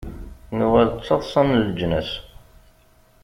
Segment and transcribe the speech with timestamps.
[0.57, 2.09] Nuɣal d taḍṣa n leǧnas.